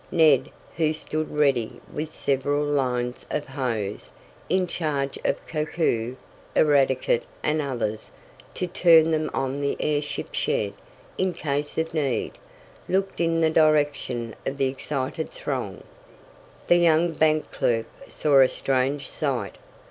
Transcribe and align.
Ned, 0.11 0.49
who 0.77 0.93
stood 0.93 1.29
ready 1.37 1.79
with 1.93 2.09
several 2.09 2.63
lines 2.65 3.23
of 3.29 3.45
hose, 3.45 4.09
in 4.49 4.65
charge 4.65 5.19
of 5.23 5.45
Koku, 5.45 6.15
Eradicate 6.55 7.21
and 7.43 7.61
others, 7.61 8.09
to 8.55 8.65
turn 8.65 9.11
them 9.11 9.29
on 9.35 9.61
the 9.61 9.77
airship 9.79 10.33
shed, 10.33 10.73
in 11.19 11.33
case 11.33 11.77
of 11.77 11.93
need, 11.93 12.31
looked 12.89 13.21
in 13.21 13.41
the 13.41 13.51
direction 13.51 14.33
of 14.43 14.57
the 14.57 14.69
excited 14.69 15.29
throng. 15.29 15.83
The 16.65 16.77
young 16.77 17.13
bank 17.13 17.51
clerk 17.51 17.85
saw 18.07 18.39
a 18.39 18.49
strange 18.49 19.07
sight. 19.07 19.53